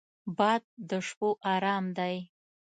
[0.37, 2.15] باد د شپو ارام دی